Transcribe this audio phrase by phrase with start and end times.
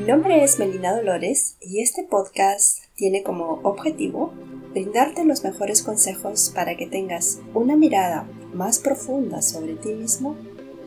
[0.00, 4.32] nombre es Melina Dolores y este podcast tiene como objetivo
[4.72, 10.34] brindarte los mejores consejos para que tengas una mirada más profunda sobre ti mismo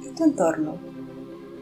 [0.03, 0.77] y tu entorno.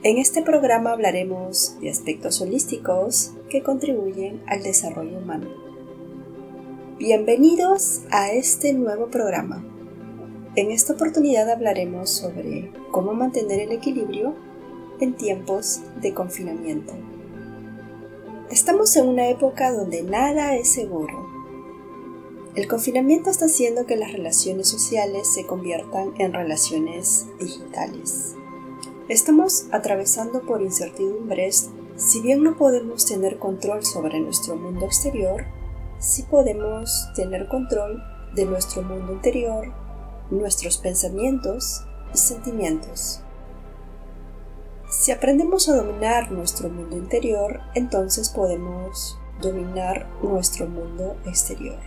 [0.01, 5.47] En este programa hablaremos de aspectos holísticos que contribuyen al desarrollo humano.
[6.97, 9.63] Bienvenidos a este nuevo programa.
[10.55, 14.33] En esta oportunidad hablaremos sobre cómo mantener el equilibrio
[14.99, 16.93] en tiempos de confinamiento.
[18.49, 21.25] Estamos en una época donde nada es seguro.
[22.55, 28.35] El confinamiento está haciendo que las relaciones sociales se conviertan en relaciones digitales.
[29.09, 35.45] Estamos atravesando por incertidumbres, si bien no podemos tener control sobre nuestro mundo exterior,
[35.99, 38.01] sí podemos tener control
[38.35, 39.73] de nuestro mundo interior,
[40.29, 41.83] nuestros pensamientos
[42.13, 43.21] y sentimientos.
[45.05, 51.77] Si aprendemos a dominar nuestro mundo interior, entonces podemos dominar nuestro mundo exterior.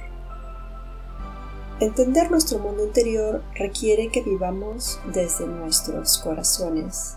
[1.81, 7.17] Entender nuestro mundo interior requiere que vivamos desde nuestros corazones,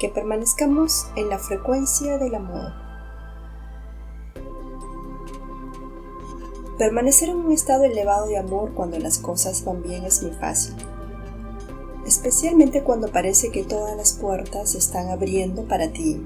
[0.00, 2.72] que permanezcamos en la frecuencia del amor.
[6.78, 10.74] Permanecer en un estado elevado de amor cuando las cosas van bien es muy fácil
[12.06, 16.22] especialmente cuando parece que todas las puertas se están abriendo para ti.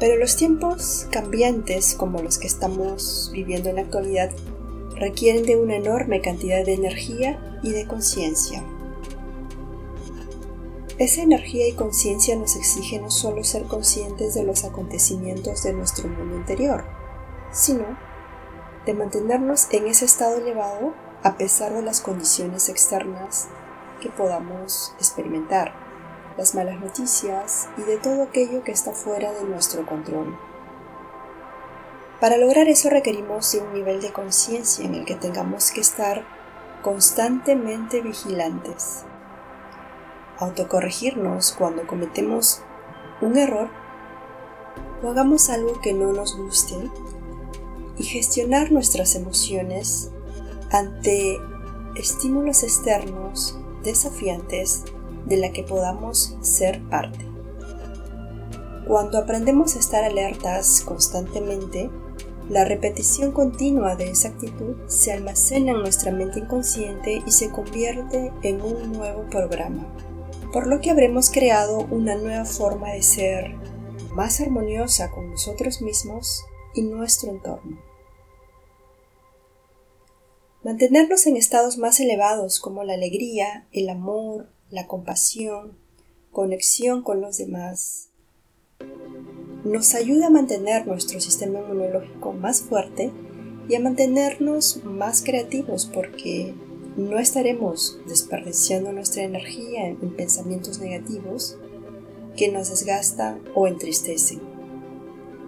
[0.00, 4.30] Pero los tiempos cambiantes como los que estamos viviendo en la actualidad
[4.96, 8.64] requieren de una enorme cantidad de energía y de conciencia.
[10.98, 16.08] Esa energía y conciencia nos exige no solo ser conscientes de los acontecimientos de nuestro
[16.08, 16.84] mundo interior,
[17.52, 17.98] sino
[18.86, 23.48] de mantenernos en ese estado elevado a pesar de las condiciones externas
[24.04, 25.72] que podamos experimentar,
[26.36, 30.38] las malas noticias y de todo aquello que está fuera de nuestro control.
[32.20, 36.22] Para lograr eso requerimos de un nivel de conciencia en el que tengamos que estar
[36.82, 39.04] constantemente vigilantes,
[40.38, 42.60] autocorregirnos cuando cometemos
[43.22, 43.70] un error
[45.02, 46.90] o hagamos algo que no nos guste
[47.96, 50.10] y gestionar nuestras emociones
[50.70, 51.38] ante
[51.94, 54.82] estímulos externos desafiantes
[55.26, 57.24] de la que podamos ser parte.
[58.86, 61.90] Cuando aprendemos a estar alertas constantemente,
[62.50, 68.32] la repetición continua de esa actitud se almacena en nuestra mente inconsciente y se convierte
[68.42, 69.86] en un nuevo programa,
[70.52, 73.54] por lo que habremos creado una nueva forma de ser
[74.14, 77.93] más armoniosa con nosotros mismos y nuestro entorno.
[80.64, 85.76] Mantenernos en estados más elevados como la alegría, el amor, la compasión,
[86.32, 88.08] conexión con los demás,
[89.62, 93.12] nos ayuda a mantener nuestro sistema inmunológico más fuerte
[93.68, 96.54] y a mantenernos más creativos porque
[96.96, 101.58] no estaremos desperdiciando nuestra energía en pensamientos negativos
[102.38, 104.53] que nos desgastan o entristecen.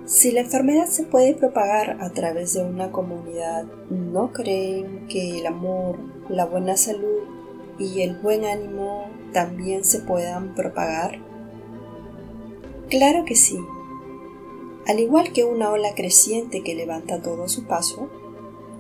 [0.07, 5.47] Si la enfermedad se puede propagar a través de una comunidad, ¿no creen que el
[5.47, 7.25] amor, la buena salud
[7.77, 11.19] y el buen ánimo también se puedan propagar?
[12.89, 13.59] Claro que sí.
[14.87, 18.09] Al igual que una ola creciente que levanta todo a su paso,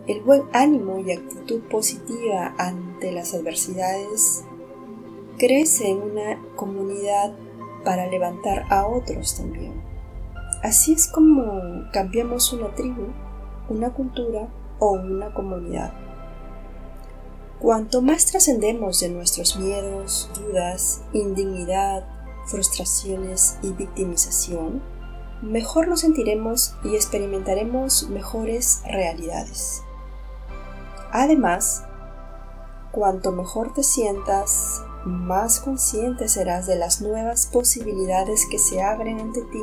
[0.06, 4.44] el buen ánimo y actitud positiva ante las adversidades
[5.38, 7.34] crece en una comunidad
[7.84, 9.75] para levantar a otros también.
[10.66, 13.06] Así es como cambiamos una tribu,
[13.68, 14.48] una cultura
[14.80, 15.92] o una comunidad.
[17.60, 22.04] Cuanto más trascendemos de nuestros miedos, dudas, indignidad,
[22.46, 24.82] frustraciones y victimización,
[25.40, 29.84] mejor nos sentiremos y experimentaremos mejores realidades.
[31.12, 31.84] Además,
[32.90, 39.42] cuanto mejor te sientas, más consciente serás de las nuevas posibilidades que se abren ante
[39.42, 39.62] ti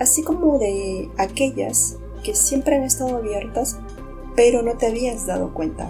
[0.00, 3.78] así como de aquellas que siempre han estado abiertas,
[4.34, 5.88] pero no te habías dado cuenta.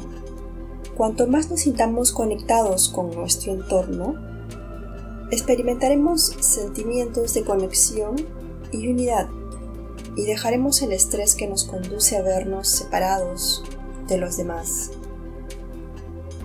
[0.96, 4.16] Cuanto más nos sintamos conectados con nuestro entorno,
[5.30, 8.16] experimentaremos sentimientos de conexión
[8.72, 9.28] y unidad
[10.16, 13.64] y dejaremos el estrés que nos conduce a vernos separados
[14.08, 14.90] de los demás.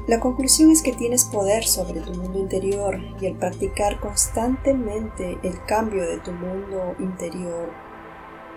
[0.08, 5.64] La conclusión es que tienes poder sobre tu mundo interior y al practicar constantemente el
[5.66, 7.72] cambio de tu mundo interior,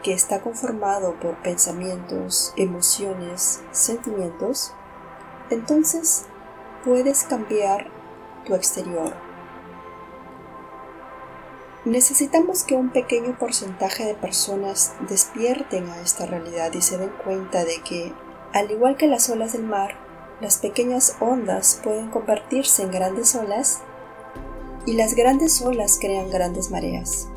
[0.03, 4.75] que está conformado por pensamientos, emociones, sentimientos,
[5.49, 6.27] entonces
[6.85, 7.87] puedes cambiar
[8.45, 9.15] tu exterior.
[11.87, 17.65] Necesitamos que un pequeño porcentaje de personas despierten a esta realidad y se den cuenta
[17.65, 18.13] de que,
[18.53, 20.08] al igual que las olas del mar,
[20.41, 23.81] las pequeñas ondas pueden convertirse en grandes olas
[24.87, 27.29] y las grandes olas crean grandes mareas.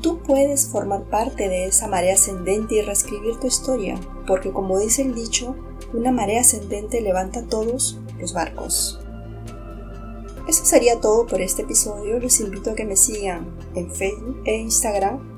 [0.00, 5.02] Tú puedes formar parte de esa marea ascendente y reescribir tu historia, porque como dice
[5.02, 5.56] el dicho,
[5.92, 9.00] una marea ascendente levanta todos los barcos.
[10.46, 12.20] Eso sería todo por este episodio.
[12.20, 15.32] Los invito a que me sigan en Facebook e Instagram.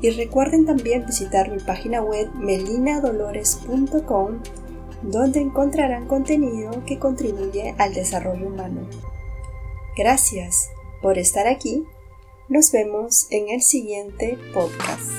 [0.00, 4.40] Y recuerden también visitar mi página web melinadolores.com
[5.02, 8.86] donde encontrarán contenido que contribuye al desarrollo humano.
[9.96, 10.70] Gracias
[11.00, 11.84] por estar aquí.
[12.48, 15.10] Nos vemos en el siguiente podcast.